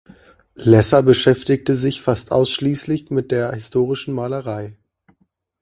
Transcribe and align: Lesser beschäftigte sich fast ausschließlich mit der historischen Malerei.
Lesser 0.55 1.03
beschäftigte 1.03 1.75
sich 1.75 2.01
fast 2.01 2.31
ausschließlich 2.31 3.11
mit 3.11 3.29
der 3.29 3.51
historischen 3.53 4.15
Malerei. 4.15 4.75